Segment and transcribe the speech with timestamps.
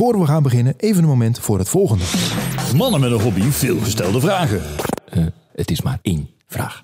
[0.00, 2.04] Voor we gaan beginnen, even een moment voor het volgende.
[2.76, 4.62] Mannen met een hobby, veelgestelde vragen.
[5.10, 6.82] Eh, het is maar één vraag.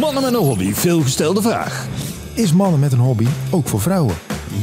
[0.00, 1.86] Mannen met een hobby, veelgestelde vraag.
[2.34, 4.14] Is mannen met een hobby ook voor vrouwen?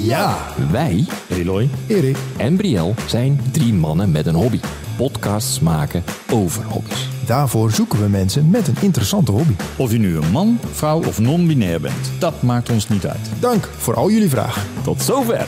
[0.02, 0.38] Ja.
[0.72, 1.70] Wij Eloy.
[1.88, 4.60] Erik, en Brielle zijn drie mannen met een hobby.
[5.00, 7.08] Podcasts maken over hobby's.
[7.26, 9.54] daarvoor zoeken we mensen met een interessante hobby.
[9.78, 13.30] Of je nu een man, vrouw of non-binair bent, dat maakt ons niet uit.
[13.40, 14.62] Dank voor al jullie vragen.
[14.84, 15.48] Tot zover.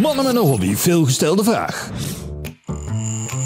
[0.00, 1.90] Mannen met een hobby, veelgestelde vraag.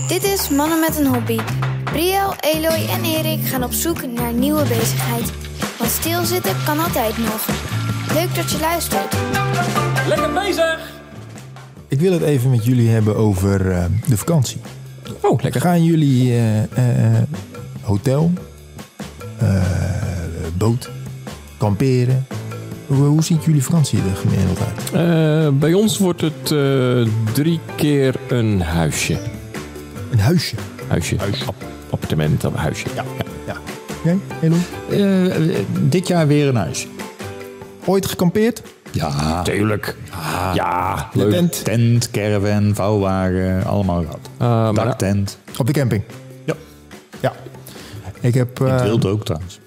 [0.09, 1.39] Dit is Mannen met een Hobby.
[1.85, 5.33] Briel, Eloy en Erik gaan op zoek naar nieuwe bezigheid.
[5.79, 7.49] Want stilzitten kan altijd nog.
[8.13, 9.17] Leuk dat je luistert.
[10.09, 10.93] Lekker bezig!
[11.89, 14.61] Ik wil het even met jullie hebben over eh, de vakantie.
[15.21, 15.61] Oh, lekker.
[15.61, 17.23] Gaan jullie eh, eh,
[17.83, 18.33] hotel,
[19.39, 19.63] eh,
[20.57, 20.91] boot,
[21.57, 22.27] kamperen?
[22.87, 24.91] Hoe, hoe ziet jullie vakantie er gemiddeld uit?
[24.93, 29.19] Eh, bij ons wordt het eh, drie keer een huisje.
[30.11, 30.57] Een huisje.
[30.89, 31.17] Huisje.
[31.47, 32.87] App- appartement of huisje.
[32.95, 33.05] Ja.
[33.47, 33.57] Ja.
[34.05, 34.59] Jij, Eloy?
[34.91, 36.87] Eh, dit jaar weer een huis.
[37.85, 38.63] Ooit gekampeerd?
[38.93, 39.43] Ja.
[39.43, 39.97] Tuurlijk.
[40.55, 41.31] Ja, leuk.
[41.31, 44.26] tent Tent, caravan, vouwwagen, allemaal gehad.
[44.39, 45.39] Eh, maar Daktent.
[45.59, 46.03] op de camping?
[46.45, 46.55] Ja.
[47.21, 47.33] Ja.
[48.21, 49.61] Ik heb, In eh, het wild ook trouwens.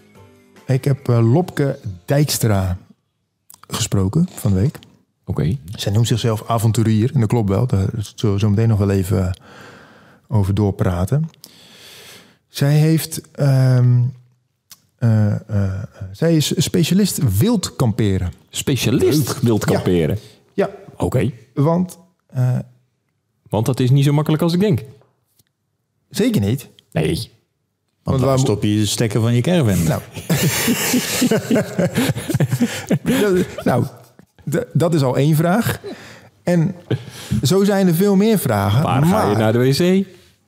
[0.66, 2.78] ik heb eh, Lopke Dijkstra
[3.68, 4.80] gesproken van de week.
[5.26, 5.58] Oké.
[5.76, 7.12] Zij noemt zichzelf avonturier.
[7.14, 7.68] En dat klopt wel.
[7.68, 9.32] Daar zullen we zo meteen nog wel even eh,
[10.28, 11.30] over doorpraten.
[12.48, 13.22] Zij heeft...
[13.32, 14.02] ehm,
[14.98, 18.32] eh, eh, zij is specialist wild kamperen.
[18.50, 20.18] Specialist wilt kamperen.
[20.54, 21.32] Ja, Oké.
[21.54, 22.00] want...
[22.28, 22.58] eh,
[23.50, 24.84] Want dat is niet zo makkelijk als ik denk.
[26.10, 26.68] zeker niet.
[26.92, 27.32] Nee.
[28.04, 29.84] Want dan stop je je stekker van je caravan.
[29.84, 30.02] Nou.
[33.64, 33.86] nou,
[34.74, 35.80] dat is al één vraag.
[36.44, 36.76] En
[37.44, 38.84] zo zijn er veel meer vragen.
[38.84, 40.06] Waar ga je maar- naar de wc?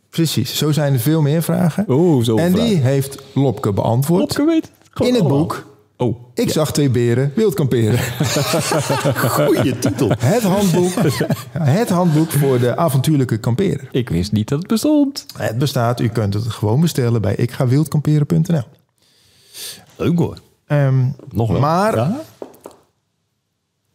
[0.09, 1.87] Precies, zo zijn er veel meer vragen.
[1.87, 4.71] Oh, zo en die heeft Lopke beantwoord Lopke weet.
[4.91, 5.39] Gewoon in het allemaal.
[5.45, 5.65] boek.
[6.01, 6.17] Oh.
[6.33, 7.99] Ik zag twee beren wild kamperen.
[9.29, 10.11] Goeie titel.
[10.19, 10.93] Het handboek,
[11.59, 13.87] het handboek voor de avontuurlijke kamperer.
[13.91, 15.25] Ik wist niet dat het bestond.
[15.37, 18.63] Het bestaat, u kunt het gewoon bestellen bij ikgawildkamperen.nl.
[19.95, 20.37] Leuk hoor.
[20.67, 21.59] Ehm, Nog wel.
[21.59, 22.21] maar Ja?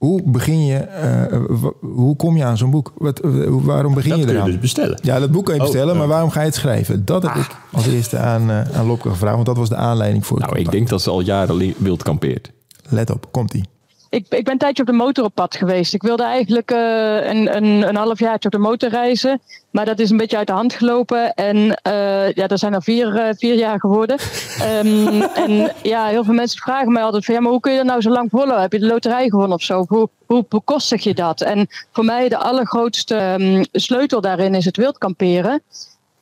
[0.07, 2.93] Hoe begin je, eh, w- hoe kom je aan zo'n boek?
[2.99, 4.51] Wat, eh, waarom begin Dat je kun je eraan?
[4.51, 4.99] dus bestellen.
[5.03, 7.05] Ja, dat boek kan je Oh, bestellen, maar waarom ga je het schrijven?
[7.05, 10.27] Dat heb ik als eerste aan, eh, aan Lopke gevraagd, want dat was de aanleiding
[10.27, 12.53] voor het Nou, ik denk dat ze al jaren wild kampeert.
[12.89, 13.65] Let op, komt-ie.
[14.11, 15.95] Ik, ik ben een tijdje op de motor op pad geweest.
[15.95, 19.41] Ik wilde eigenlijk eh, een, een, een half jaartje op de motor reizen.
[19.71, 21.35] Maar dat is een beetje uit de hand gelopen.
[21.35, 24.17] En eh, ja, dat zijn er vier, eh, vier jaar geworden.
[24.61, 27.35] Ehm, en ja, heel veel mensen vragen mij altijd van...
[27.35, 28.63] Ja, maar hoe kun je dat nou zo lang volhouden?
[28.63, 29.85] Heb je de loterij gewonnen of zo?
[29.89, 31.41] Hoe, hoe bekostig je dat?
[31.41, 35.63] En voor mij de allergrootste ehm, sleutel daarin is het wild kamperen.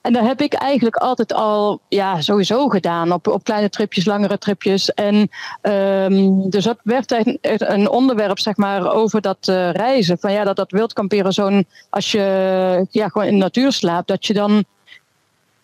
[0.05, 3.13] En dat heb ik eigenlijk altijd al ja, sowieso gedaan.
[3.13, 4.93] Op, op kleine tripjes, langere tripjes.
[4.93, 5.29] En
[5.61, 10.19] ehm, dus dat werd een, onderwerp, zeg maar, over dat eh, reizen.
[10.19, 11.67] Van ja, dat dat wildkamperen zo'n...
[11.91, 14.65] Als je ja, gewoon in de natuur slaapt, dat je dan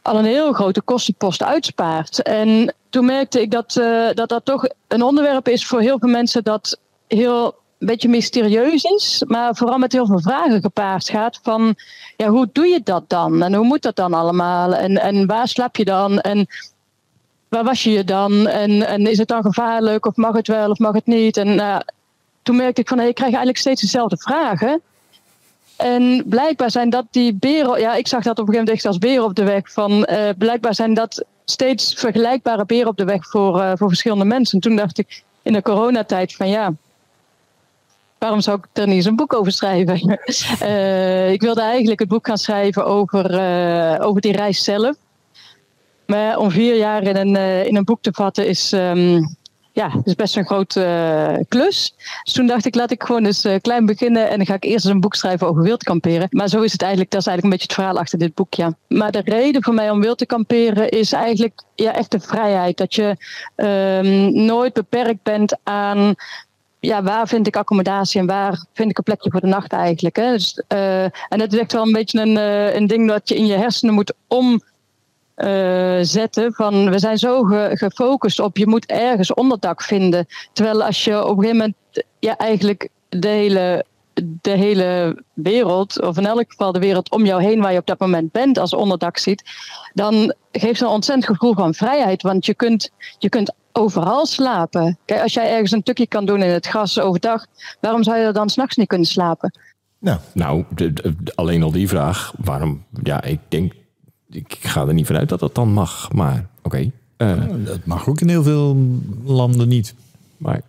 [0.02, 2.22] al een heel grote kostenpost uitspaart.
[2.22, 6.08] En toen merkte ik dat, eh, dat dat toch een onderwerp is voor heel veel
[6.08, 11.40] mensen dat heel een beetje mysterieus is, maar vooral met heel veel vragen gepaard gaat
[11.42, 11.74] van
[12.16, 13.42] ja, hoe doe je dat dan?
[13.42, 14.74] En hoe moet dat dan allemaal?
[14.74, 16.20] En, en waar slaap je dan?
[16.20, 16.46] En
[17.48, 18.46] waar was je je dan?
[18.46, 20.06] En, en is het dan gevaarlijk?
[20.06, 21.36] Of mag het wel of mag het niet?
[21.36, 21.82] En nou,
[22.42, 24.80] toen merkte ik van hey, ik krijg eigenlijk steeds dezelfde vragen.
[25.76, 28.86] En blijkbaar zijn dat die beren, ja, ik zag dat op een gegeven moment echt
[28.86, 29.72] als beren op de weg.
[29.72, 34.24] Van, eh, blijkbaar zijn dat steeds vergelijkbare beren op de weg voor, eh, voor verschillende
[34.24, 34.54] mensen.
[34.54, 36.72] En toen dacht ik in de coronatijd van ja,
[38.20, 39.98] waarom zou ik er niet eens een boek over schrijven?
[40.60, 44.96] Eh, ik wilde eigenlijk het boek gaan schrijven over, eh, over die reis zelf.
[46.06, 49.20] Maar om vier jaar in een, eh, in een boek te vatten is, ehm,
[49.72, 51.94] ja, is best een grote klus.
[52.24, 54.28] Dus toen dacht ik, laat ik gewoon eens klein beginnen.
[54.28, 56.28] En dan ga ik eerst eens een boek schrijven over wild kamperen.
[56.30, 58.54] Maar zo is het eigenlijk, dat is eigenlijk een beetje het verhaal achter dit boek,
[58.54, 58.74] ja.
[58.88, 62.76] Maar de reden voor mij om wild te kamperen is eigenlijk ja, echt de vrijheid.
[62.76, 63.16] Dat je
[63.56, 66.14] ehm, nooit beperkt bent aan
[66.80, 70.16] ja, waar vind ik accommodatie en waar vind ik een plekje voor de nacht eigenlijk.
[70.16, 70.32] Hè?
[70.32, 73.36] Dus, eh, en dat is echt wel een beetje een, eh, een ding dat je
[73.36, 74.68] in je hersenen moet omzetten.
[76.52, 80.26] van we zijn zo ge- gefocust op je moet ergens onderdak vinden.
[80.52, 81.76] Terwijl als je op een gegeven moment
[82.18, 83.84] ja, eigenlijk de hele,
[84.40, 87.86] de hele wereld, of in elk geval de wereld om jou heen waar je op
[87.86, 89.42] dat moment bent als onderdak ziet,
[89.94, 92.22] dan geeft het een ontzettend gevoel van vrijheid.
[92.22, 94.98] Want je kunt, je kunt overal slapen.
[95.04, 97.46] Kijk, als jij ergens een tukje kan doen in het gras overdag,
[97.80, 99.58] waarom zou je er dan s'nachts niet kunnen slapen?
[99.98, 102.32] Nou, Nou, de- de- de- alleen al die vraag.
[102.38, 102.84] Waarom?
[103.02, 103.72] Ja, ik denk...
[104.30, 106.12] Ik ga er niet vanuit dat dat dan mag.
[106.12, 106.90] Maar oké.
[107.16, 108.76] Eh, Dat mag ook in heel veel
[109.24, 109.94] landen niet.
[110.36, 110.60] maar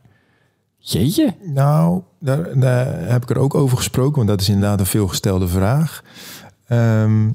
[0.81, 1.33] jeetje.
[1.44, 5.48] nou daar, daar heb ik er ook over gesproken, want dat is inderdaad een veelgestelde
[5.48, 6.04] vraag.
[6.68, 7.28] Ehm,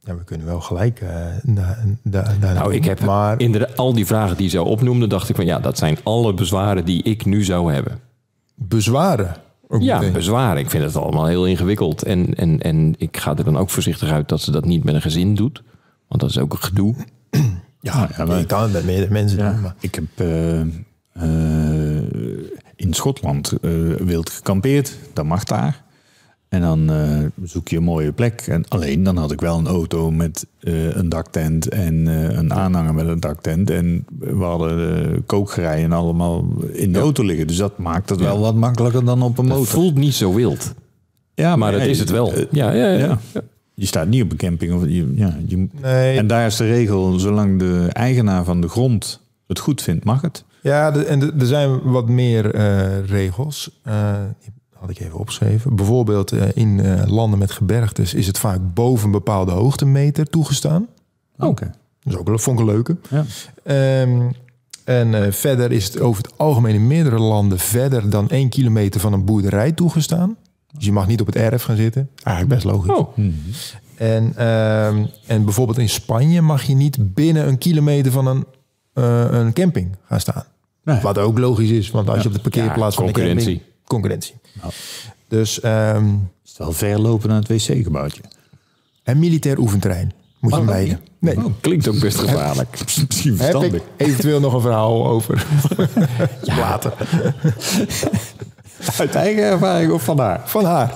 [0.00, 1.26] ja, we kunnen wel gelijk eh
[2.02, 5.28] daar, Nou, ik heb maar in de, al die vragen die je zo opnoemde, dacht
[5.28, 8.00] ik van ja, dat zijn alle bezwaren die ik nu zou hebben.
[8.54, 9.36] bezwaren.
[9.78, 10.12] Ja, meteen.
[10.12, 10.58] bezwaren.
[10.58, 12.02] Ik vind het allemaal heel ingewikkeld.
[12.02, 14.94] En, en, en ik ga er dan ook voorzichtig uit dat ze dat niet met
[14.94, 15.62] een gezin doet.
[16.08, 16.94] Want dat is ook een gedoe.
[17.80, 19.60] ja, ja, maar- je kan het met meerdere mensen doen.
[19.60, 19.74] Maar.
[19.80, 20.68] Ik heb eh, eh,
[22.76, 24.96] in Schotland eh, wild gekampeerd.
[25.12, 25.86] Dat mag daar.
[26.48, 28.40] En dan eh, zoek je een mooie plek.
[28.40, 32.52] En alleen dan had ik wel een auto met eh, een daktent en eh, een
[32.52, 33.70] aanhanger met een daktent.
[33.70, 37.46] En we hadden uh, kookgerijen allemaal in de auto liggen.
[37.46, 39.66] Dus dat maakt het wel wat makkelijker dan op een Het motor.
[39.66, 40.74] voelt niet zo wild.
[41.34, 42.32] Ja, Maar dat is het wel.
[42.50, 43.18] Ja, ja, ja.
[43.32, 43.40] ja.
[43.74, 44.72] Je staat niet op een camping.
[44.74, 48.68] Of je, ja, je, Nee, En daar is de regel, zolang de eigenaar van de
[48.68, 50.44] grond het goed vindt, mag het.
[50.62, 53.80] Ja, de- en de- er zijn wat meer eh, regels.
[53.82, 55.76] Eh, die had ik even opgeschreven.
[55.76, 60.86] Bijvoorbeeld eh, in eh, landen met gebergtes is het vaak boven een bepaalde hoogtemeter toegestaan.
[61.38, 61.64] Oké.
[62.02, 62.96] Dat is ook wel vond ik een leuke.
[63.10, 63.24] Ja.
[63.62, 64.20] Ehm,
[64.84, 69.00] en eh, verder is het over het algemeen in meerdere landen verder dan één kilometer
[69.00, 70.36] van een boerderij toegestaan.
[70.76, 72.08] Dus je mag niet op het erf gaan zitten.
[72.22, 72.90] Eigenlijk best logisch.
[72.96, 73.18] Oh,
[73.96, 78.44] En, ehm, en bijvoorbeeld in Spanje mag je niet binnen een kilometer van een,
[78.98, 80.44] eh, een camping gaan staan.
[80.84, 81.00] Nee.
[81.00, 83.36] Wat ook logisch is, want als je op de parkeerplaats Ja, van de camping...
[83.36, 83.72] concurrentie.
[83.84, 84.34] Concurrentie.
[85.28, 86.06] Dus, ehm,
[86.44, 88.20] Is het wel ver lopen naar het wc-gebouwtje?
[89.02, 91.00] en militair oefenterrein moet je mijden.
[91.18, 92.78] Nee, klinkt ook best gevaarlijk.
[93.08, 93.72] Misschien heb verstandig.
[93.74, 95.46] ik eventueel nog een verhaal over
[96.58, 96.92] later.
[98.98, 100.40] Uit eigen ervaring of van haar?
[100.44, 100.94] Van haar.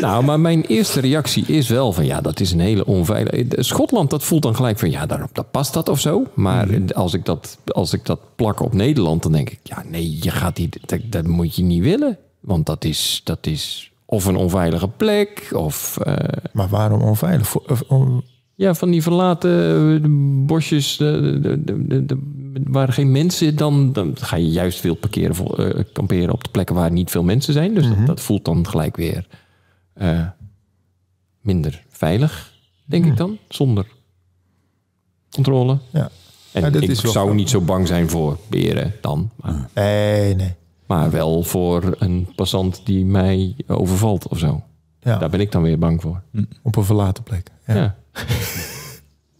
[0.00, 3.62] Nou, maar mijn eerste reactie is wel van ja, dat is een hele onveilige.
[3.62, 6.24] Schotland, dat voelt dan gelijk van ja, daar, past dat of zo.
[6.34, 10.18] Maar als, ik dat, als ik dat plak op Nederland, dan denk ik ja, nee,
[10.20, 12.18] je gaat niet, dat, dat moet je niet willen.
[12.40, 16.14] Want dat is, dat is of een onveilige plek, of eh,
[16.52, 17.46] Maar waarom onveilig?
[17.48, 18.22] Voor- of on-
[18.54, 19.50] ja, van die verlaten
[20.02, 20.08] eh,
[20.46, 22.18] bosjes eh, de, de, de,
[22.66, 26.74] waar geen mensen, dan, dan ga je juist veel parkeren, eh, kamperen op de plekken
[26.74, 27.74] waar niet veel mensen zijn.
[27.74, 29.26] Dus dat, dat voelt dan gelijk weer
[29.96, 30.26] eh,
[31.40, 32.52] minder veilig,
[32.84, 33.86] denk ik dan, zonder
[35.30, 35.78] controle.
[35.90, 36.10] ja.
[36.52, 40.34] En Ja, dat ik is zou niet zo bang zijn voor beren dan, maar, Nee,
[40.34, 40.54] nee.
[40.86, 44.62] maar wel voor een passant die mij overvalt of zo.
[45.00, 46.22] Ja, Daar ben ik dan weer bang voor.
[46.62, 47.50] op een verlaten plek.
[47.66, 47.74] Ja.
[47.74, 47.96] Ja.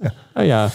[0.02, 0.12] ja.
[0.34, 0.70] Nou ja,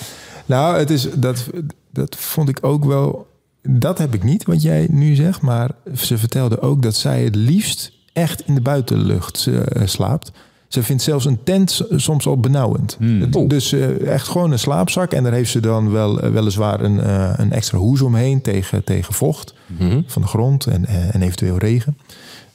[0.45, 1.49] Nou, het is, dat,
[1.91, 3.27] dat vond ik ook wel...
[3.61, 5.41] Dat heb ik niet, wat jij nu zegt.
[5.41, 10.31] Maar ze vertelde ook dat zij het liefst echt in de buitenlucht eh, slaapt.
[10.67, 12.97] Ze vindt zelfs een tent soms al benauwend.
[12.99, 13.49] Het- Oh.
[13.49, 15.11] Dus eh, echt gewoon een slaapzak.
[15.13, 18.83] En daar heeft ze dan wel, eh, weliswaar een, eh, een extra hoes omheen tegen,
[18.83, 20.01] tegen vocht Mhm.
[20.05, 21.97] van de grond en, en eventueel regen.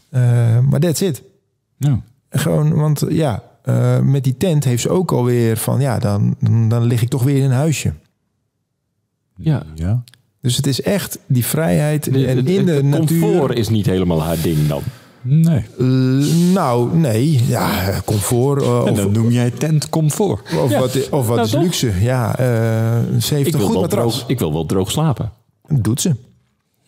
[0.08, 0.20] Eh,
[0.60, 1.22] maar that's it.
[1.76, 2.00] Ja.
[2.30, 5.80] Gewoon, want ja, eh, met die tent heeft ze ook alweer van...
[5.80, 7.92] ja, dan, dan, dan lig ik toch weer in een huisje.
[9.36, 9.62] ja.
[9.74, 10.02] ja.
[10.40, 13.20] Dus het is echt die vrijheid De- en de- in de het natuur.
[13.20, 14.82] comfort is niet helemaal haar ding dan.
[15.28, 15.64] Nee.
[15.78, 15.84] Eh,
[16.52, 20.40] nou, nee, ja, comfort eh, En of, noem jij tent comfort.
[20.62, 20.78] of Ja.
[20.80, 21.62] wat, of wat Nou, is toch?
[21.62, 21.92] luxe.
[22.00, 22.46] Ja, eh,
[23.20, 24.14] ze heeft Ik een wil, goed matras.
[24.16, 25.32] droog, ik wil wel droog slapen.
[25.68, 26.08] Doet ze.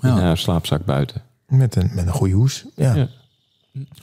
[0.00, 1.22] In haar slaapzak buiten.
[1.46, 2.64] Met een, met een goede hoes.
[2.76, 2.94] Ja.
[2.94, 3.08] Ja.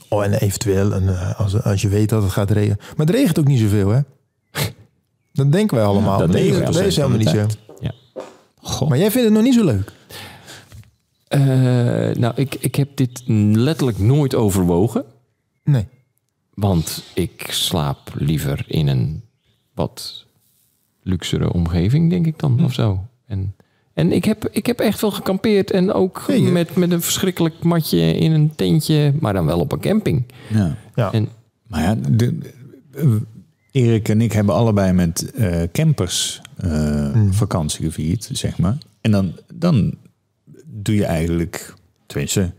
[0.08, 2.76] Oh, en eventueel een, eh, als, als je weet dat het gaat regenen.
[2.96, 4.00] Maar het regent ook niet zoveel, hè?
[5.32, 6.18] Dat denken wij allemaal.
[6.18, 6.40] dat dat
[6.80, 7.46] is helemaal niet zo.
[7.80, 7.92] Ja.
[8.88, 9.92] Maar jij vindt het nog niet zo leuk?
[11.40, 15.04] Eh, nou, ik, ik heb dit letterlijk nooit overwogen.
[15.64, 15.86] Nee.
[16.54, 19.22] Want ik slaap liever in een
[19.74, 20.24] wat
[21.02, 23.00] luxere omgeving, denk ik dan, of zo.
[23.26, 23.54] En,
[23.92, 27.98] en ik, heb, ik heb echt wel gekampeerd en ook met, met een verschrikkelijk matje
[28.16, 30.24] in een tentje, maar dan wel op een camping.
[30.48, 30.76] Ja.
[30.94, 31.12] Ja.
[31.12, 31.28] En
[31.66, 33.20] Maar ja, de, de-
[33.70, 38.78] Erik en ik hebben allebei met eh, campers eh, vakantie gevierd, zeg maar.
[39.00, 39.94] En dan, dan
[40.82, 41.74] doe je eigenlijk,
[42.06, 42.52] tenminste,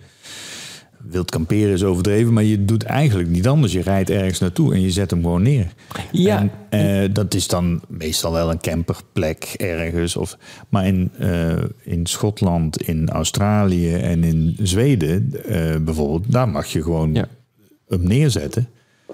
[0.98, 3.74] wild kamperen is overdreven, maar je doet eigenlijk niet anders.
[3.74, 5.74] Je rijdt ergens naartoe en je zet hem gewoon neer.
[6.12, 6.40] Ja.
[6.40, 6.52] En,
[7.04, 10.16] eh, dat is dan meestal wel een camperplek ergens.
[10.16, 10.38] Of,
[10.70, 16.84] maar in, eh, in Schotland, in Australië en in Zweden eh, bijvoorbeeld, daar mag je
[16.84, 17.28] gewoon Ja.
[17.88, 18.70] hem neerzetten.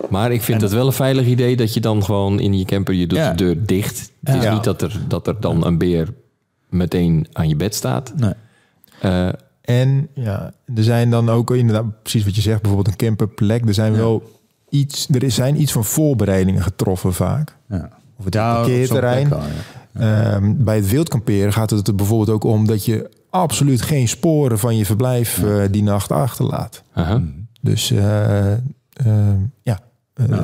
[0.09, 2.93] Maar ik vind het wel een veilig idee dat je dan gewoon in je camper,
[2.93, 3.29] je doet Ja.
[3.33, 4.11] de deur dicht.
[4.23, 4.53] Het is Ja.
[4.53, 6.07] niet dat er, dat er dan een beer
[6.69, 8.13] meteen aan je bed staat.
[8.15, 8.33] Nee.
[9.03, 9.29] Eh,
[9.61, 13.67] en ja, er zijn dan ook inderdaad precies wat je zegt, bijvoorbeeld een camperplek.
[13.67, 14.23] Er zijn wel
[14.69, 17.55] iets, er is- zijn iets van voorbereidingen getroffen vaak.
[17.69, 17.89] Ja.
[18.17, 19.27] Of het Ja, parkeerterrein.
[19.27, 20.33] plek wel, ja.
[20.33, 24.59] Ehm, bij het wildkamperen gaat het er bijvoorbeeld ook om dat je absoluut geen sporen
[24.59, 26.83] van je verblijf eh, die nacht achterlaat.
[26.93, 27.21] Aha.
[27.61, 28.57] Dus eh, eh,
[29.61, 29.79] ja,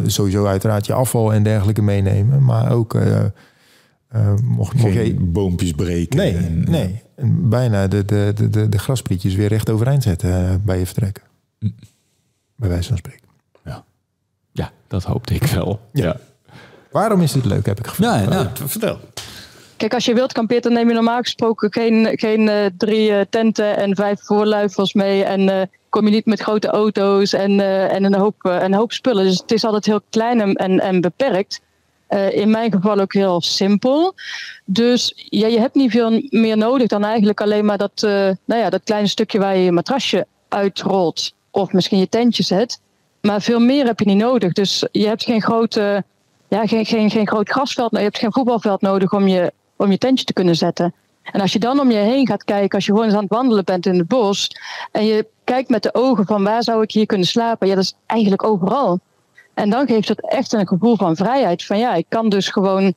[0.06, 2.44] sowieso uiteraard je afval en dergelijke meenemen.
[2.46, 4.90] Maar ook mocht, mocht je...
[4.92, 6.18] Geen boompjes breken.
[6.18, 7.02] Nee, en, nee.
[7.20, 10.86] En bijna de, de, de, de, de grasprietjes weer recht overeind zetten eh, bij je
[10.86, 11.24] vertrekken.
[11.60, 11.70] Hm.
[12.56, 13.28] Bij wijze van spreken.
[14.52, 15.80] Ja, dat hoopte ik wel.
[15.94, 16.16] Ja.
[16.92, 18.24] Waarom is dit leuk, heb ik gevraagd.
[18.24, 19.00] Ja, nou, vertel.
[19.78, 23.26] Kijk, als je wild kampeert, dan neem je normaal gesproken geen, geen eh, drie eh,
[23.30, 25.24] tenten en vijf voorluifels mee.
[25.24, 28.74] En eh, kom je niet met grote auto's en, eh, en een, hoop, eh, een
[28.74, 29.24] hoop spullen.
[29.24, 31.62] Dus het is altijd heel klein en, en, en beperkt.
[32.10, 34.14] Eh, in mijn geval ook heel simpel.
[34.66, 38.12] Dus ja, je hebt niet veel meer nodig dan eigenlijk alleen maar dat, eh,
[38.46, 41.34] nou ja, dat kleine stukje waar je je matrasje uitrolt.
[41.52, 42.80] Of misschien je tentje zet.
[43.22, 44.54] Maar veel meer heb je niet nodig.
[44.54, 46.04] Dus je hebt geen grote
[46.50, 47.92] ja, geen, geen, geen groot grasveld.
[47.92, 50.94] Je hebt geen voetbalveld nodig om je, om je tentje te kunnen zetten.
[51.24, 53.32] En als je dan om je heen gaat kijken, als je gewoon eens aan het
[53.32, 54.52] wandelen bent in het bos.
[54.92, 57.68] En je kijkt met de ogen van waar zou ik hier kunnen slapen?
[57.68, 59.00] Ja, dat is eigenlijk overal.
[59.60, 61.66] En dan geeft het echt een gevoel van vrijheid.
[61.66, 62.94] Van ja, ik kan dus gewoon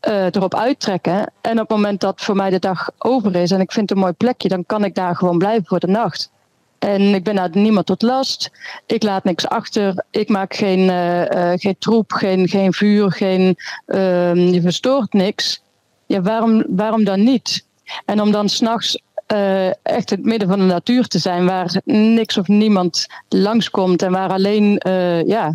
[0.00, 1.32] eh, erop uittrekken.
[1.40, 3.98] En op het moment dat voor mij de dag over is en ik vind een
[3.98, 6.30] mooi plekje, dan kan ik daar gewoon blijven voor de nacht.
[6.78, 8.50] En ik ben daar niemand tot last.
[8.86, 10.04] Ik laat niks achter.
[10.10, 15.62] Ik maak geen, eh, eh, geen troep, geen, geen vuur, geen, ehm, je verstoort niks.
[16.06, 17.66] Ja, waarom, waarom dan niet?
[18.04, 19.02] En om dan s'nachts
[19.32, 24.12] eh echt het midden van de natuur te zijn, waar niks of niemand langskomt en
[24.12, 25.54] waar alleen eh, ja,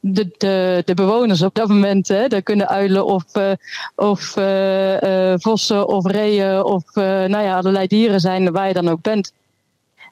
[0.00, 3.52] de, de, de bewoners op dat moment, hè, daar kunnen uilen of, eh,
[3.96, 4.20] of
[5.42, 9.32] vossen of reeën of nou ja, allerlei dieren zijn waar je dan ook bent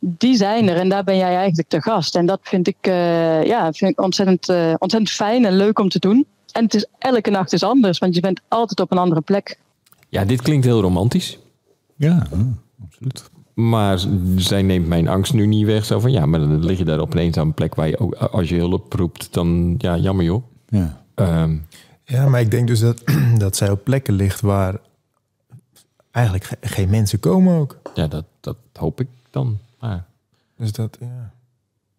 [0.01, 2.17] die zijn er en daar ben jij eigenlijk te gast.
[2.17, 2.77] En dat vind ik,
[3.47, 6.27] ja, vind ik ontzettend, ontzettend fijn en leuk om te doen.
[6.53, 9.59] En het is, elke nacht is anders, want je bent altijd op een andere plek.
[10.09, 11.39] Ja, dit klinkt heel romantisch.
[11.97, 12.27] Ja,
[12.85, 13.31] absoluut.
[13.55, 13.99] Maar
[14.37, 15.85] zij neemt mijn angst nu niet weg.
[15.85, 18.15] Zo van ja, maar dan lig je daar op een eenzame plek waar je ook,
[18.15, 20.45] als je hulp roept, dan ja, jammer joh.
[20.69, 21.05] Ja.
[21.15, 21.57] Ehm,
[22.05, 23.03] Ja, maar ik denk dus dat,
[23.39, 24.77] dat zij op plekken ligt waar
[26.11, 27.79] eigenlijk ge- geen mensen komen ook.
[27.95, 29.59] ja, dat, dat hoop ik dan.
[29.81, 30.05] Maar,
[30.57, 31.33] Dus dat, ja.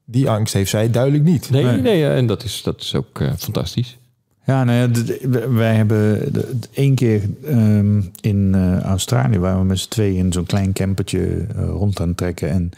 [0.05, 1.49] Die angst heeft zij duidelijk niet.
[1.49, 2.07] nee, nee, Nee.
[2.09, 3.97] en dat is, dat is ook eh, fantastisch.
[4.45, 6.31] Ja, nou ja, wij hebben
[6.73, 11.45] één keer ehm, in eh, Australië waren we met z'n tweeën in zo'n klein campertje
[11.55, 12.49] eh, rond aan trekken.
[12.49, 12.71] En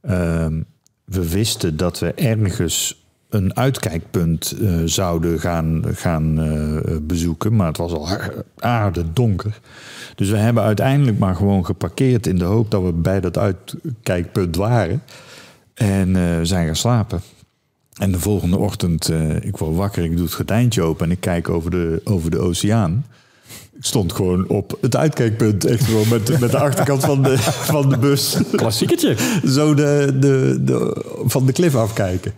[0.00, 0.60] ehm,
[1.04, 6.34] we wisten dat we ergens een uitkijkpunt eh, zouden gaan, gaan
[7.02, 7.56] bezoeken.
[7.56, 8.08] Maar het was al
[8.58, 9.60] aardedonker.
[10.14, 14.56] Dus we hebben uiteindelijk maar gewoon geparkeerd in de hoop dat we bij dat uitkijkpunt
[14.56, 15.02] waren.
[15.74, 17.20] En zijn gaan slapen.
[17.98, 21.20] En de volgende ochtend, eh, ik word wakker, ik doe het gordijntje open en ik
[21.20, 23.06] kijk over de, over de oceaan.
[23.72, 27.38] Ik stond gewoon op het uitkijkpunt, echt gewoon met, met de achterkant van de,
[27.72, 28.36] van de bus.
[28.52, 29.16] Klassiekertje.
[29.46, 32.32] Zo de, de, de, van de klif afkijken.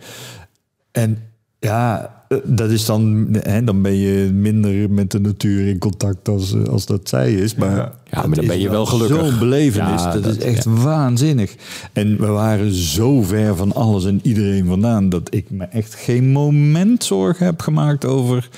[0.91, 1.23] En
[1.59, 2.12] ja,
[2.43, 6.63] dat is dan, hè, dan ben je minder met de natuur in contact als, eh,
[6.63, 7.55] als dat zij is.
[7.55, 8.01] Maar, Ja.
[8.11, 9.25] Ja, maar dan ben je wel gelukkig.
[9.29, 11.55] Zo'n belevenis, Ja, dat, dat- is echt waanzinnig.
[11.93, 15.09] En we waren zo ver van alles en iedereen vandaan...
[15.09, 18.49] dat ik me echt geen moment zorgen heb gemaakt over...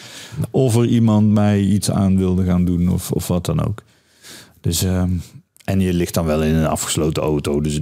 [0.51, 3.84] of er iemand mij iets aan wilde gaan doen of, of wat dan ook.
[4.62, 5.10] Dus, ehm,
[5.63, 7.62] en je ligt dan wel in een afgesloten auto.
[7.62, 7.79] Dus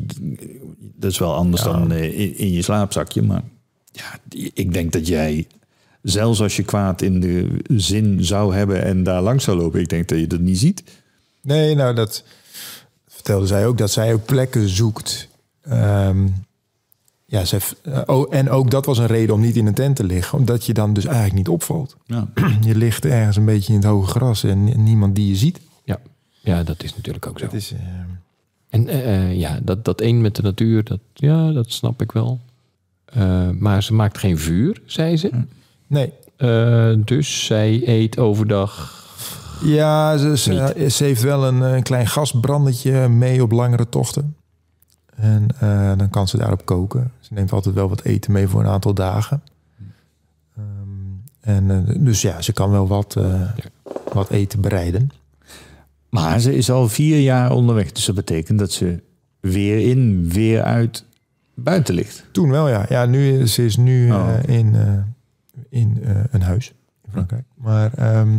[0.96, 3.22] dat is wel anders dan eh, in, in je slaapzakje.
[3.22, 3.44] Maar
[3.92, 4.20] ja,
[4.54, 5.48] ik denk dat jij...
[6.04, 9.80] Zelfs als je kwaad in de zin zou hebben en daar langs zou lopen...
[9.80, 10.84] ik denk dat je dat niet ziet.
[11.42, 12.24] Nee, nou dat
[13.08, 15.28] vertelde zij ook, dat zij ook plekken zoekt.
[15.62, 16.28] Ehm,
[17.26, 19.96] ja, zij, eh, oh, en ook dat was een reden om niet in een tent
[19.96, 20.38] te liggen.
[20.38, 21.96] Omdat je dan dus eigenlijk niet opvalt.
[22.06, 22.28] Ja.
[22.62, 25.60] Je ligt ergens een beetje in het hoge gras en niemand die je ziet.
[25.84, 26.00] Ja.
[26.40, 27.46] ja, dat is natuurlijk ook zo.
[27.46, 27.80] Dat is, eh,
[28.70, 32.12] En eh, eh, ja, dat, dat één met de natuur, dat, ja, dat snap ik
[32.12, 32.40] wel.
[33.06, 35.32] Eh, maar ze maakt geen vuur, zei ze.
[35.88, 36.14] Nee.
[36.38, 39.02] Eh, dus zij eet overdag.
[39.64, 44.36] Ja, ze, ze, ze heeft wel een, een klein gasbrandetje mee op langere tochten.
[45.16, 47.12] En eh, dan kan ze daarop koken.
[47.20, 49.44] Ze neemt altijd wel wat eten mee voor een aantal dagen.
[50.58, 50.66] Ehm,
[51.42, 53.42] en, eh, dus ja, ze kan wel wat, eh,
[54.14, 55.12] wat eten bereiden.
[56.10, 57.92] Maar ze is al vier jaar onderweg.
[57.92, 59.00] Dus dat betekent dat ze
[59.40, 61.06] weer in, weer uit
[61.56, 62.26] buiten ligt.
[62.32, 62.86] Toen wel, ja.
[62.90, 64.30] Ja, nu is ze is nu eh, Oh.
[64.46, 64.94] in, eh,
[65.70, 66.74] in eh, een huis
[67.06, 67.44] in Frankrijk.
[67.56, 68.30] Maar ehm,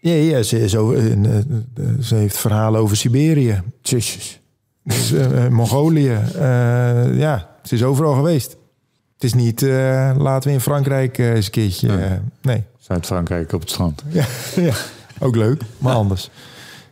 [0.00, 3.62] ja, ja, ze, is over, in, eh, eh, ze heeft verhalen over Siberië.
[3.82, 4.38] Tjusjes.
[4.84, 6.18] Dus, eh, Mongolië.
[6.34, 8.56] eh, ja, het is overal geweest.
[9.14, 11.88] Het is niet, eh, laten we in Frankrijk eens een keertje...
[11.88, 12.18] Nee.
[12.42, 12.64] nee.
[12.78, 14.02] Zuid-Frankrijk op het strand.
[14.12, 14.24] Ja,
[14.56, 14.74] ja,
[15.18, 16.30] ook leuk, maar anders.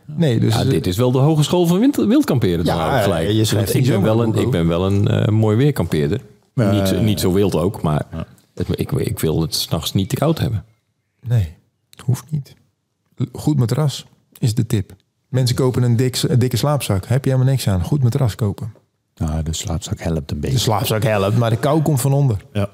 [0.05, 0.55] Nee, dus...
[0.55, 2.65] Ja, dit is wel de hogeschool van wild, wildkamperen.
[2.65, 3.29] Ja, gelijk.
[3.29, 6.21] je ik, ben wel een, ik ben wel een eh, mooi weerkampeerder.
[6.53, 8.05] Ja, niet, niet zo wild ook, maar
[8.53, 10.65] ik, ik wil het s'nachts niet te koud hebben.
[11.21, 11.55] Nee,
[12.05, 12.53] hoeft niet.
[13.31, 14.05] Goed matras
[14.37, 14.95] is de tip.
[15.27, 17.05] Mensen kopen een, dik, een dikke slaapzak.
[17.05, 17.83] Heb je helemaal niks aan.
[17.83, 18.73] Goed matras kopen.
[19.15, 20.57] Nou, de slaapzak helpt een De beetje.
[20.57, 22.45] slaapzak helpt, maar de kou komt van onder.
[22.53, 22.69] Ja.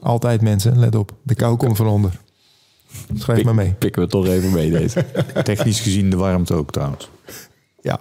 [0.00, 1.14] Altijd mensen, let op.
[1.22, 2.20] De kou komt van onder.
[3.14, 3.72] Schrijf maar mee.
[3.72, 5.06] Pikken we toch even mee deze.
[5.42, 7.10] Technisch gezien de warmte ook trouwens.
[7.80, 8.00] Ja.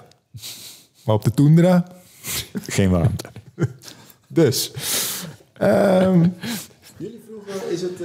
[1.05, 1.87] Maar op de toendra.
[2.67, 3.25] Geen warmte.
[4.27, 4.71] Dus.
[5.53, 6.37] ehm, vroegen,
[7.69, 7.99] is het,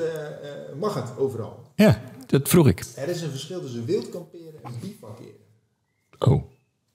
[0.78, 1.62] mag het overal?
[1.74, 2.00] Ja.
[2.26, 2.84] Dat vroeg ik.
[2.96, 5.42] Er is een verschil tussen wild kamperen en bivakeren.
[6.18, 6.42] Oh.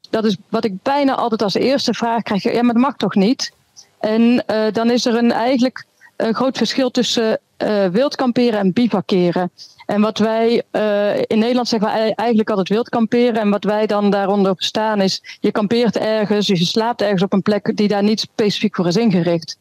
[0.09, 2.43] Dat is wat ik bijna altijd als eerste vraag krijg.
[2.43, 3.53] Ja, maar dat mag toch niet?
[3.99, 9.51] En eh, dan is er een, eigenlijk een groot verschil tussen eh wildkamperen en bivakeren.
[9.85, 13.35] En wat wij eh, in Nederland zeggen we ei- eigenlijk altijd wildkamperen.
[13.41, 17.33] En wat wij dan daaronder verstaan is: je kampeert ergens, dus je slaapt ergens op
[17.33, 19.57] een plek die daar niet specifiek voor is ingericht.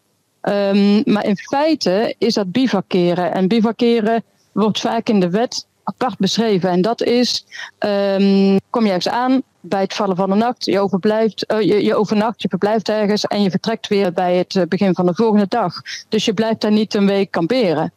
[0.49, 3.33] Ehm, maar in feite is dat bivakeren.
[3.33, 6.71] En bivakeren wordt vaak in de wet apart beschreven.
[6.71, 7.47] En dat is:
[7.79, 11.85] ehm, kom je ergens aan bij het vallen van de nacht, je, overblijft, eh, je,
[11.85, 15.15] je overnacht, je verblijft ergens en je vertrekt weer bij het eh, begin van de
[15.15, 15.75] volgende dag.
[16.09, 17.93] Dus je blijft daar niet een week kamperen.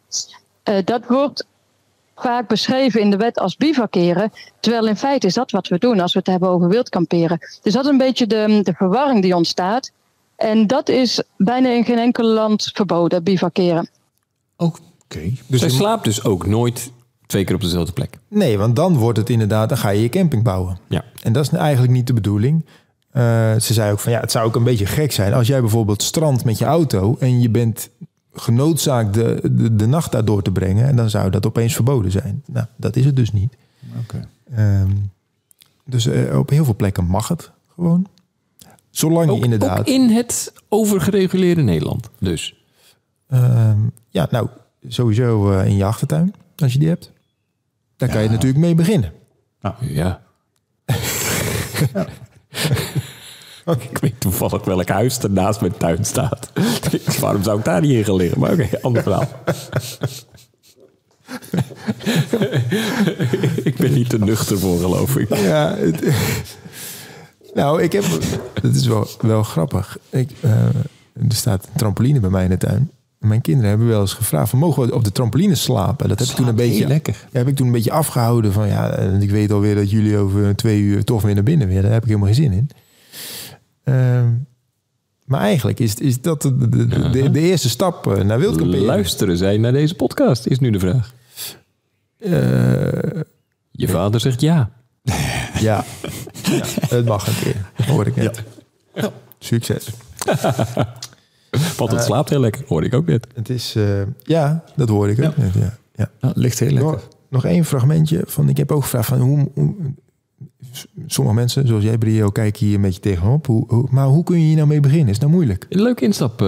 [0.64, 1.46] Eh, dat wordt
[2.16, 4.32] vaak beschreven in de wet als bivakeren.
[4.60, 7.38] Terwijl in feite is dat wat we doen als we het hebben over wildkamperen.
[7.62, 9.92] Dus dat is een beetje de, de verwarring die ontstaat.
[10.42, 13.90] En dat is bijna in geen enkel land verboden, bivakeren.
[14.56, 15.32] Oké.
[15.48, 16.92] Dus Zij je- slaapt dus ook nooit
[17.26, 18.18] twee keer op dezelfde plek.
[18.28, 20.78] Nee, want dan wordt het inderdaad, dan ga je je camping bouwen.
[20.90, 21.04] Ja.
[21.24, 22.66] En dat is eigenlijk niet de bedoeling.
[23.12, 23.24] Eh,
[23.60, 26.04] ze zei ook van ja, het zou ook een beetje gek zijn als jij bijvoorbeeld
[26.04, 27.90] strandt met je auto en je bent
[28.34, 30.88] genoodzaakt de, de, de nacht daar door te brengen.
[30.88, 32.44] En dan zou dat opeens verboden zijn.
[32.48, 33.54] Nou, dat is het dus niet.
[34.02, 34.28] Oké.
[34.56, 34.90] Ehm,
[35.86, 38.08] dus eh, op heel veel plekken mag het gewoon.
[38.92, 39.80] Zolang Ook, je inderdaad.
[39.80, 42.10] ook in het overgereguleerde Nederland.
[42.20, 42.64] Dus.
[43.30, 44.48] Ehm, ja, nou,
[44.88, 47.12] sowieso eh, in je achtertuin, als je die hebt.
[47.98, 49.14] Daar kan je natuurlijk mee beginnen.
[49.80, 50.22] Ja.
[53.80, 56.52] Ik weet toevallig welk huis er naast mijn tuin staat.
[57.20, 58.40] Waarom zou ik daar niet in gaan liggen?
[58.40, 59.28] Maar oké, ander verhaal.
[63.64, 65.36] ik ben niet te nuchter voor, geloof ik.
[65.36, 66.02] Ja, het-
[67.54, 68.04] nou, ik heb.
[68.62, 69.98] Dat is wel, wel grappig.
[70.10, 70.52] Ik, eh,
[71.14, 72.92] er staat een trampoline bij mij in de tuin.
[73.18, 76.10] Mijn kinderen hebben wel eens gevraagd: van, mogen we op de trampoline slapen?
[76.10, 76.88] Dat heb ik toen een beetje.
[76.88, 77.28] lekker.
[77.32, 78.98] Heb ik toen een beetje afgehouden van ja.
[78.98, 81.84] Ik weet alweer dat jullie over twee uur toch weer naar binnen willen.
[81.84, 82.70] Daar heb ik helemaal geen zin in.
[83.84, 84.30] Ehm,
[85.26, 88.86] maar eigenlijk is, is dat de, de, de, de- de eerste stap eh, naar wildkamperen.
[88.86, 91.14] Luisteren zij naar deze podcast, is nu de vraag.
[92.18, 92.32] Eh,
[93.72, 94.70] Je vader zegt ja.
[95.60, 95.84] ja.
[96.90, 97.86] het mag een keer.
[97.88, 98.44] Hoor ik net.
[99.40, 99.90] Succes.
[101.78, 103.28] Want het slaapt heel lekker, hoorde ik ook net.
[103.36, 105.54] Het is, eh, ja, dat hoorde ik ook net.
[105.54, 105.78] Ja.
[105.96, 106.10] Ja.
[106.20, 106.92] Nou, ligt heel lekker.
[106.92, 108.50] Nog, nog één fragmentje van.
[108.50, 109.76] Ik heb ook gevraagd van hoe, hoe-
[111.08, 113.46] sommige mensen, zoals jij, Brio, kijken hier een beetje tegenop.
[113.48, 115.08] Hoe, hoe- maar hoe kun je hier nou mee beginnen?
[115.10, 115.66] Is nou moeilijk?
[115.70, 116.42] Een leuke instap.
[116.42, 116.48] eh,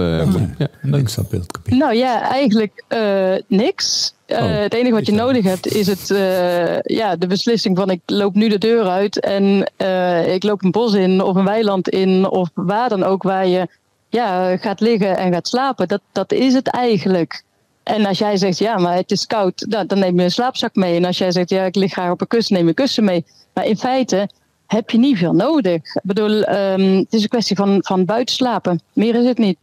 [0.58, 0.68] ja.
[0.82, 1.74] Leuk beeldkapie.
[1.76, 4.14] Nou ja, eigenlijk eh, niks.
[4.34, 7.90] Eh, Oh, het enige wat je nodig hebt is het, eh, ja, de beslissing van
[7.90, 11.44] ik loop nu de deur uit en eh, ik loop een bos in of een
[11.44, 13.68] weiland in of waar dan ook waar je
[14.08, 15.88] ja, gaat liggen en gaat slapen.
[15.88, 17.42] Dat, dat is het eigenlijk.
[17.82, 20.74] En als jij zegt ja, maar het is koud, nou, dan neem je een slaapzak
[20.74, 20.96] mee.
[20.96, 23.24] En als jij zegt ja, ik lig graag op een kussen, neem je kussen mee.
[23.52, 24.28] Maar in feite
[24.66, 25.74] heb je niet veel nodig.
[25.74, 28.80] Ik bedoel, ehm, het is een kwestie van, van buiten slapen.
[28.92, 29.58] Meer is het niet.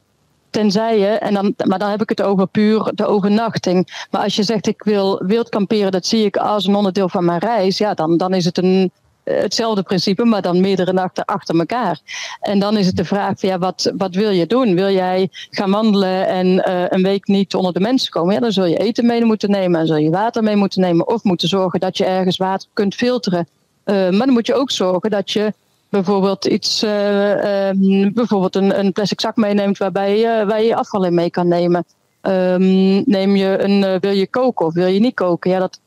[0.51, 4.05] Tenzij je, en dan, maar dan heb ik het over puur de overnachting.
[4.11, 7.25] Maar als je zegt ik wil wild kamperen, dat zie ik als een onderdeel van
[7.25, 7.77] mijn reis.
[7.77, 8.91] Ja, dan, dan is het een,
[9.23, 11.99] eh, hetzelfde principe, maar dan meerdere nachten achter elkaar.
[12.39, 14.75] En dan is het de vraag ja, wat, wat wil je doen?
[14.75, 18.33] Wil jij gaan wandelen en eh, een week niet onder de mensen komen?
[18.33, 21.07] Ja, dan zul je eten mee moeten nemen en zul je water mee moeten nemen.
[21.07, 23.47] Of moeten zorgen dat je ergens water kunt filteren.
[23.83, 25.53] Eh, maar dan moet je ook zorgen dat je
[25.91, 31.05] bijvoorbeeld iets, eh, ehm, bijvoorbeeld een, een plastic zak meeneemt waarbij je, waar je afval
[31.05, 31.85] in mee kan nemen.
[32.21, 35.51] Ehm, neem je een, eh, wil je koken of wil je niet koken?
[35.51, 35.79] Ja, dat,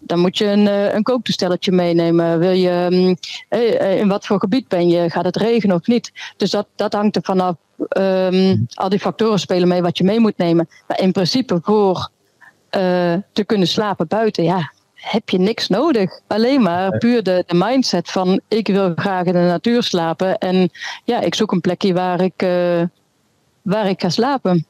[0.00, 2.38] dan moet je een, eh, een kooktoestelletje meenemen.
[2.38, 3.14] Wil je, ehm,
[3.48, 5.10] eh, eh, in wat voor gebied ben je?
[5.10, 6.12] Gaat het regenen of niet?
[6.36, 7.54] Dus dat, dat hangt er vanaf.
[8.74, 10.68] Al die factoren spelen mee wat je mee moet nemen.
[10.86, 12.10] Maar in principe voor
[13.32, 16.20] te kunnen slapen buiten, ja, heb je niks nodig.
[16.26, 20.38] Alleen maar puur de, de mindset van ik wil graag in de natuur slapen.
[20.38, 20.70] En
[21.04, 22.82] ja, ik zoek een plekje waar ik, eh,
[23.62, 24.66] waar ik ga slapen.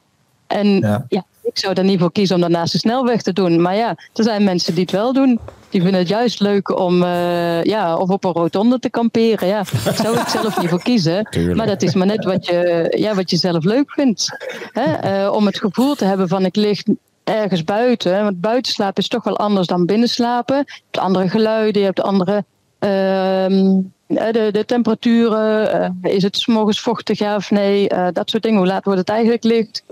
[0.47, 1.05] En Ja.
[1.09, 1.25] ja.
[1.43, 3.61] ik zou er niet voor kiezen om dat naast de snelweg te doen.
[3.61, 5.39] Maar ja, er zijn mensen die het wel doen.
[5.69, 9.47] Die vinden het juist leuk om eh, ja, of op een rotonde te kamperen.
[9.47, 11.23] Ja, daar zou ik zelf niet voor kiezen.
[11.29, 11.57] Tuurlijk.
[11.57, 14.37] Maar dat is maar net wat je, ja, wat je zelf leuk vindt.
[14.71, 14.93] Hè?
[14.93, 16.83] Eh, om het gevoel te hebben van ik lig
[17.23, 18.23] ergens buiten.
[18.23, 20.57] Want buiten slapen is toch wel anders dan binnen slapen.
[20.57, 22.43] Je hebt andere geluiden, je hebt andere
[22.79, 25.71] ehm, eh, de, de temperaturen.
[26.03, 27.89] eh, is het morgens vochtig ja of nee?
[27.89, 28.57] Eh, dat soort dingen.
[28.57, 29.83] Hoe laat wordt het eigenlijk licht?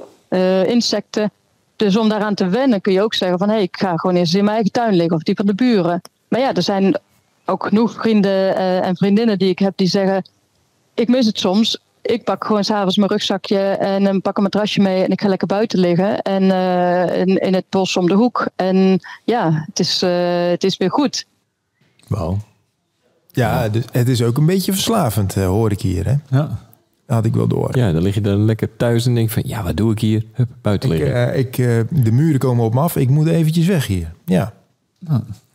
[0.65, 1.31] Insecten.
[1.75, 3.47] Dus om daaraan te wennen kun je ook zeggen van...
[3.47, 5.55] hé, hey, ik ga gewoon eens in mijn eigen tuin liggen of die van de
[5.55, 6.01] buren.
[6.27, 6.99] Maar ja, er zijn
[7.45, 10.23] ook genoeg vrienden en vriendinnen die ik heb die zeggen...
[10.93, 11.79] ik mis het soms.
[12.01, 15.03] Ik pak gewoon s'avonds mijn rugzakje en een pak een matrasje mee...
[15.03, 18.47] en ik ga lekker buiten liggen en eh, in, in het bos om de hoek.
[18.55, 21.25] En ja, het is, eh, het is weer goed.
[22.07, 22.37] Wauw.
[23.31, 26.05] Ja, dus het is ook een beetje verslavend, eh, hoor ik hier.
[26.05, 26.13] Hè?
[26.37, 26.67] Ja.
[27.05, 27.77] Dat had ik wel door.
[27.77, 30.25] Ja, dan lig je dan lekker thuis en denk van, ja, wat doe ik hier?
[30.33, 31.31] Hup, buiten Ik, liggen.
[31.31, 32.95] eh, ik, eh, de muren komen op me af.
[32.95, 34.11] Ik moet eventjes weg hier.
[34.25, 34.53] Ja.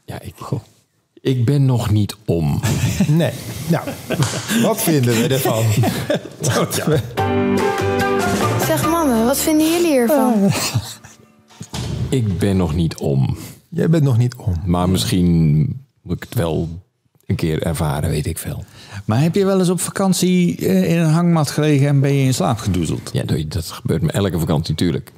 [0.04, 0.34] ja, ik,
[1.24, 2.60] ik ben nog niet om.
[3.08, 3.32] Nee.
[3.68, 3.84] Nou,
[4.62, 5.64] wat vinden we ervan?
[8.66, 10.50] Zeg mannen, wat vinden jullie hiervan?
[12.08, 13.36] Ik ben nog niet om.
[13.68, 14.54] Jij bent nog niet om.
[14.66, 15.58] Maar misschien
[16.02, 16.68] moet ik het wel
[17.26, 18.64] een keer ervaren, weet ik veel.
[19.04, 22.24] Maar heb je wel eens op vakantie eh, in een hangmat gelegen en ben je
[22.24, 23.10] in slaap gedoezeld?
[23.12, 25.12] Ja, dat- dat gebeurt me elke vakantie natuurlijk.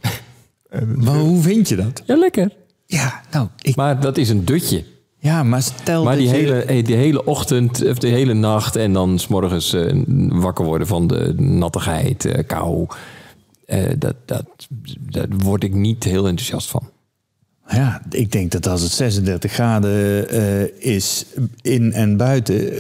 [0.97, 2.03] Maar hoe vind je dat?
[2.07, 2.51] Ja, lekker.
[2.87, 4.85] Ja, nou, ik, Maar dat is een dutje.
[5.27, 8.77] Ja, maar stel Maar dat die je- hele, die hele ochtend, of de hele nacht
[8.77, 9.93] en dan s'morgens eh,
[10.29, 12.87] wakker worden van de nattigheid, eh, kou.
[13.67, 14.45] eh, dat, dat,
[15.11, 16.83] daar word ik niet heel enthousiast van.
[17.69, 20.29] Ja, ik denk dat als het 36 graden
[20.83, 21.27] is
[21.63, 22.79] in en buiten,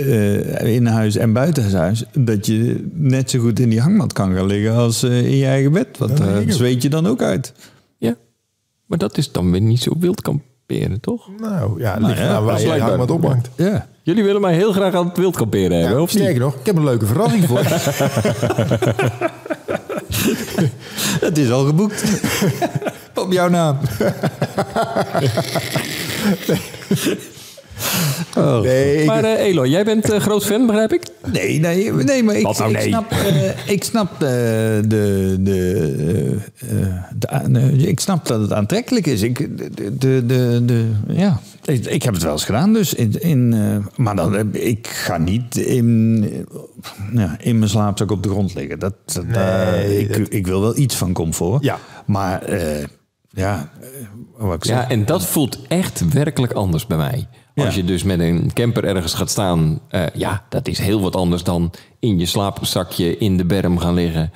[0.67, 4.75] in huis en buitenhuis, dat je net zo goed in die hangmat kan gaan liggen
[4.75, 5.99] als in je eigen bed.
[5.99, 7.53] Want daar zweet je dan ook uit.
[7.99, 8.17] Ja,
[8.87, 10.21] maar dat is dan weer niet zo wild
[10.66, 11.29] kamperen, toch?
[11.40, 13.50] Nou ja, Nou ligt ja, waar dat je hang wat ophangt.
[13.57, 13.87] Ja.
[14.02, 16.22] Jullie willen mij heel graag aan het wild kamperen hebben, Ja, of niet?
[16.22, 17.64] sterker nog, ik heb een leuke verrassing voor je.
[21.26, 22.05] Het is al geboekt.
[23.14, 23.79] Op jouw naam.
[28.37, 28.61] Oh.
[28.61, 31.03] Nee, Maar eh Eloy, jij bent eh, groot fan, begrijp ik?
[31.33, 32.89] Nee, nee, nee, maar ik, Wat nou ik nee?
[32.89, 36.37] snap, eh, ik snap eh, de, de,
[36.69, 39.23] eh, eh, de, eh, ik snap dat het aantrekkelijk is.
[39.23, 39.39] Ik,
[39.77, 43.53] de, de, de, de- ja, ik, ik heb het wel eens gedaan, dus in, in,
[43.53, 46.59] eh, maar dan, ik ga niet in, eh,
[47.21, 48.79] ja, in mijn slaapzak op de grond liggen.
[48.79, 49.25] Dat, dat,
[49.91, 51.65] ik, dat- ik wil wel iets van comfort.
[51.65, 51.79] Ja.
[52.07, 52.85] Maar eh,
[53.31, 53.89] ja, eh,
[54.37, 54.77] wat ik zeg.
[54.77, 57.29] Ja, en dat voelt echt werkelijk anders bij mij.
[57.64, 61.16] Als je dus met een camper ergens gaat staan, eh, ja, dat is heel wat
[61.16, 64.33] anders dan in je slaapzakje in de berm gaan liggen.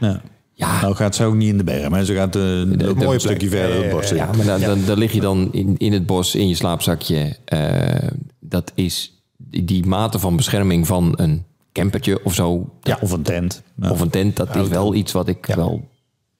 [0.00, 0.22] ja.
[0.58, 2.04] Ja, Nou gaat ze ook niet in de berm, hè.
[2.04, 3.50] ze gaat eh, een stukje plek.
[3.50, 4.16] verder Ja, het ja, bos ja, in.
[4.16, 7.36] ja maar dan, dan, dan lig je dan in, in het bos in je slaapzakje.
[7.44, 8.08] Eh,
[8.40, 12.70] dat is die, mate van bescherming van een campertje of zo.
[12.82, 13.62] Ja, of een tent.
[13.80, 13.90] Ja.
[13.90, 15.88] Of een tent, dat is wel iets wat ik wel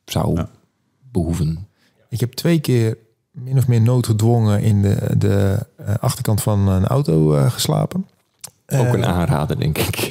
[0.05, 0.41] zou
[1.13, 1.69] behoeven.
[2.09, 2.99] ik heb twee keer
[3.45, 8.07] min of meer noodgedwongen in de, de eh, achterkant van een auto eh, geslapen.
[8.69, 9.97] Ook een aanrader, denk ik.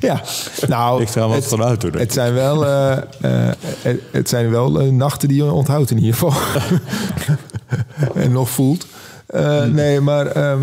[0.00, 0.22] Ja,
[0.68, 1.88] nou, Ligt aan wat een auto.
[1.88, 1.94] ik.
[1.94, 5.98] het zijn wel, eh, eh, het, het zijn wel eh, nachten die je onthoudt in
[5.98, 6.32] ieder geval.
[8.22, 8.86] en nog voelt.
[9.26, 10.62] Eh, Nee, maar ehm,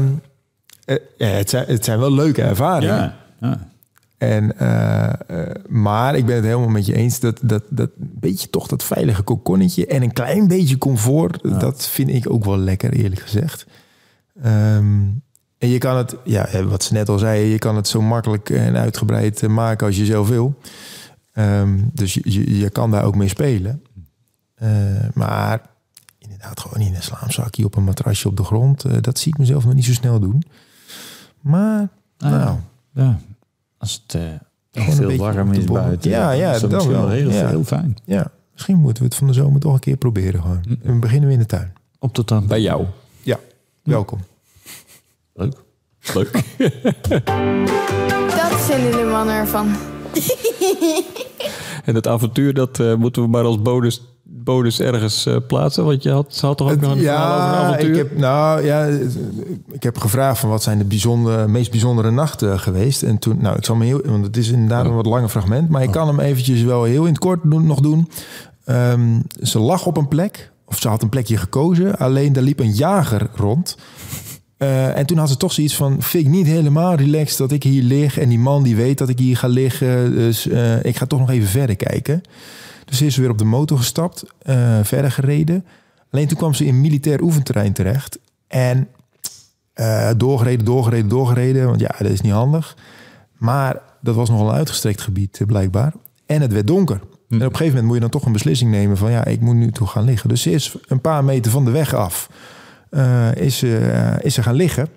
[0.86, 2.96] eh, ja, het, zijn, het zijn wel leuke ervaringen.
[2.96, 3.68] Ja, ja.
[4.18, 8.50] En, eh, eh, maar ik ben het helemaal met je eens dat, dat, dat beetje
[8.50, 12.94] toch dat veilige kokonnetje en een klein beetje comfort, dat vind ik ook wel lekker
[12.94, 13.66] eerlijk gezegd.
[14.42, 15.06] Ehm,
[15.58, 18.50] en je kan het, ja, wat ze net al zei, je kan het zo makkelijk
[18.50, 20.60] en uitgebreid eh, maken als je zelf wil.
[21.34, 23.82] Ehm, dus je, je, je kan daar ook mee spelen.
[25.14, 25.62] Maar
[26.20, 29.66] inderdaad, gewoon in een slaapzakje op een matrasje op de grond, dat zie ik mezelf
[29.66, 30.44] nog niet zo snel doen.
[31.42, 32.58] Maar, Ah, nou,
[32.94, 33.20] ja.
[33.78, 34.22] Als het
[34.72, 36.12] echt een heel warm is buiten.
[36.12, 37.14] Ja, ja, is dat wel.
[37.14, 37.48] Ja.
[37.48, 37.98] heel fijn.
[38.04, 40.64] Ja, misschien moeten we het van de zomer toch een keer proberen gewoon.
[40.64, 40.94] Hm.
[40.94, 41.74] We beginnen we in de tuin.
[42.00, 42.48] Op tot dan.
[42.48, 42.86] Bij jou.
[43.22, 43.40] Ja,
[43.84, 44.20] welkom.
[45.34, 45.64] Leuk.
[46.14, 46.32] Leuk.
[48.38, 49.76] Dat vinden de mannen ervan.
[51.88, 54.02] En het avontuur, dat eh, moeten we maar als bonus,
[54.48, 55.86] bonus ergens eh, plaatsen.
[55.86, 58.66] Want je had, ze had toch ook nog een verhaal over een ik heb, nou
[58.66, 58.86] ja,
[59.72, 63.04] ik heb gevraagd van wat zijn de bijzondere, meest bijzondere nachten geweest.
[63.04, 65.70] En toen, nou, ik zal me heel, want het is inderdaad een wat langer fragment,
[65.70, 68.10] maar ik kan hem eventjes wel heel in het kort doen, nog doen.
[68.66, 71.98] Ehm, ze lag op een plek, of ze had een plekje gekozen.
[71.98, 73.78] Alleen daar liep een jager rond.
[74.58, 76.02] Eh, en toen had ze toch zoiets van...
[76.02, 78.18] vind ik niet helemaal relaxed dat ik hier lig...
[78.18, 80.16] en die man die weet dat ik hier ga liggen.
[80.16, 82.22] Dus eh, ik ga toch nog even verder kijken.
[82.88, 85.66] Dus ze is weer op de motor gestapt, eh, verder gereden.
[86.12, 88.20] Alleen toen kwam ze in militair oefenterrein terecht.
[88.48, 88.88] En
[89.74, 91.66] eh, doorgereden, doorgereden, doorgereden.
[91.66, 92.78] Want ja, dat is niet handig.
[93.38, 95.94] Maar dat was nogal een uitgestrekt gebied eh, blijkbaar.
[96.26, 97.00] En het werd donker.
[97.30, 99.12] En op een gegeven moment moet je dan toch een beslissing nemen van...
[99.12, 100.30] ja, ik moet nu toe gaan liggen.
[100.30, 102.30] Dus ze is een paar meter van de weg af...
[103.34, 104.88] is, ze, eh, is ze gaan liggen.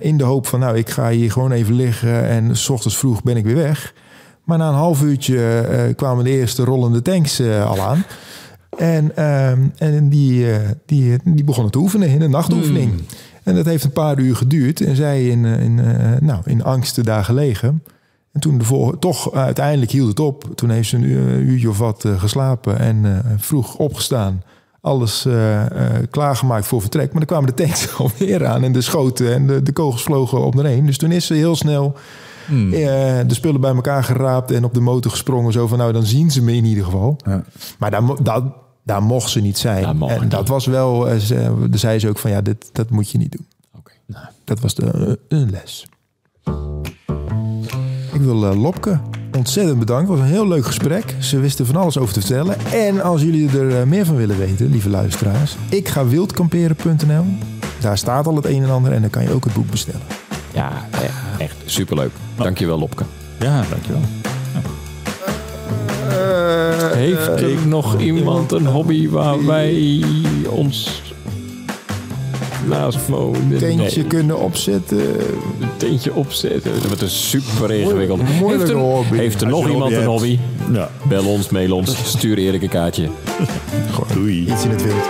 [0.00, 2.28] In de hoop van, nou, ik ga hier gewoon even liggen...
[2.28, 3.94] en s ochtends vroeg ben ik weer weg.
[4.50, 8.04] Maar na een half uurtje eh, kwamen de eerste rollende tanks eh, al aan.
[8.78, 12.92] En, ehm, en die, eh, die, die begonnen te oefenen in een nachtoefening.
[13.42, 14.80] En dat heeft een paar uur geduurd.
[14.80, 17.82] En zij in, eh, in, eh, nou, in angsten daar gelegen.
[18.32, 20.44] En toen de vol- toch eh, uiteindelijk hield het op.
[20.54, 24.42] Toen heeft ze een uur- uurtje of wat eh, geslapen en eh, vroeg opgestaan.
[24.80, 25.70] Alles eh, eh,
[26.10, 27.06] klaargemaakt voor vertrek.
[27.12, 30.44] Maar dan kwamen de tanks alweer aan en de schoten en de, de kogels vlogen
[30.44, 30.86] op naar heen.
[30.86, 31.96] Dus toen is ze heel snel
[32.50, 32.72] Hmm.
[32.72, 32.80] eh,
[33.26, 35.52] de spullen bij elkaar geraapt en op de motor gesprongen.
[35.52, 37.16] Zo van, nou, dan zien ze me in ieder geval.
[37.24, 37.44] Ja.
[37.78, 38.42] Maar daar, daar,
[38.84, 39.84] daar mocht ze niet zijn.
[39.84, 40.30] En niet.
[40.30, 43.18] dat was wel, eh, ze, daar zei ze ook van, ja, dit, dat moet je
[43.18, 43.46] niet doen.
[43.78, 43.92] Oké.
[44.44, 45.86] Dat was de, eh, een les.
[48.12, 49.00] Ik wil eh, Lopke
[49.36, 50.10] ontzettend bedanken.
[50.10, 51.14] Het was een heel leuk gesprek.
[51.18, 52.56] Ze wisten van alles over te vertellen.
[52.72, 57.24] En als jullie er eh, meer van willen weten, lieve luisteraars, ik ga wildkamperen.nl.
[57.80, 60.06] Daar staat al het een en ander en dan kan je ook het boek bestellen.
[60.54, 62.10] Ja, echt, echt superleuk.
[62.36, 63.04] Dankjewel, Lopke.
[63.40, 64.00] ja, dankjewel.
[66.94, 70.02] Heeft er nog iemand een hobby waar wij
[70.48, 71.02] ons
[72.68, 73.58] naast wonen?
[73.58, 74.98] Tentje Nee, kunnen opzetten.
[75.60, 76.72] een tentje opzetten.
[76.88, 78.20] Dat is super ingewikkeld.
[78.22, 79.16] Heeft er, hobby.
[79.16, 80.38] heeft er nog iemand een hobby?
[80.72, 83.08] Ja, Bel ons, mail ons, stuur Erik een kaartje.
[84.14, 84.40] doei.
[84.52, 85.04] Iets in het wild.